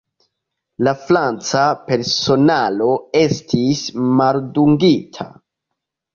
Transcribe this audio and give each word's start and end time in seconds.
La 0.85 0.93
franca 1.01 1.65
personaro 1.89 2.89
estis 3.21 3.85
maldungita. 4.23 5.31